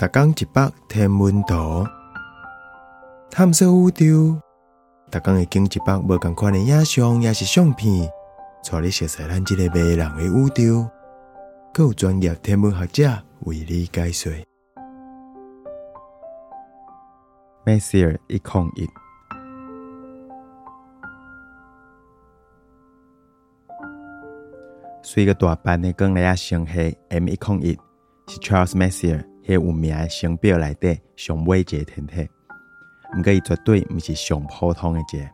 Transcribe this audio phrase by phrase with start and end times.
[0.00, 1.86] 逐工一百天文图，
[3.30, 4.40] 探索宇宙。
[5.10, 8.10] 逐工会经一百无共款的影像，也是相片，
[8.64, 10.88] 带你熟悉咱这个迷人的宇宙。
[11.74, 14.32] 更有专业天文学者为你解说。
[17.66, 18.88] Messier 一控一，
[25.02, 27.78] 是一个大班的光来星系 M 一控一，
[28.28, 32.28] 是 Charles Messier 迄有名的星表内底上尾一个天体。
[33.16, 35.28] 毋过伊绝对毋是上普通的一个。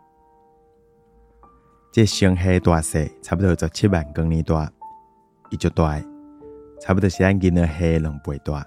[1.93, 4.71] 这星系大小差不多十七万光年大，
[5.51, 5.99] 伊就大，
[6.81, 8.67] 差不多是咱银河系两倍大。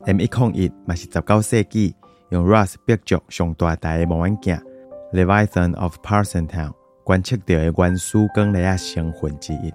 [0.00, 1.96] M 一控一嘛是十九世纪
[2.30, 4.56] 用 Ross 壁族上大台的望远镜
[5.12, 6.72] Leviathan of Parsonstown
[7.04, 9.72] 观测到的原始光粒仔成分之一。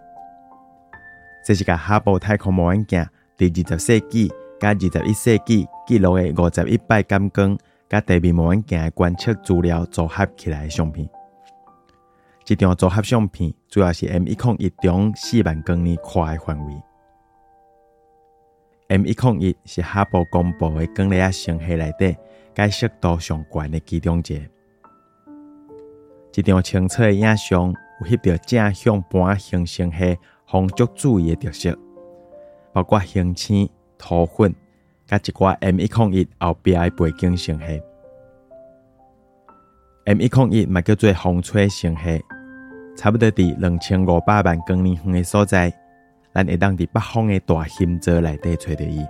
[1.44, 3.06] 这是个哈勃太空望远镜
[3.36, 7.58] 第二十世纪甲二十一世纪记录的五十一摆感光
[7.90, 11.10] 甲地面望远镜的观测资料组合起来的相片。
[12.46, 16.82] 这张组合相片主要是 M 一控一中四万光年宽的范围。
[18.90, 22.16] M 一控一是哈勃公布的光粒仔星系内底
[22.54, 24.40] 解释度上悬的其中一个。
[26.32, 31.78] 这张清澈的影像有翕到正向盘形星系风足注意的特色，
[32.74, 34.54] 包括星星、土粉，
[35.06, 37.82] 甲一寡 M 一空一后壁的背景星系。
[40.06, 42.22] M 一空一嘛叫做风吹星系，
[42.98, 45.72] 差不多伫两千五百万光年远的所在。
[46.34, 49.06] 咱会当伫北方的大星座内底找到伊。